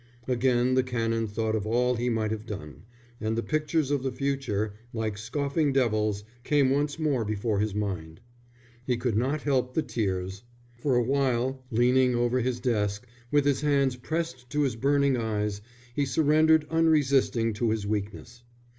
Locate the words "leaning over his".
11.69-12.59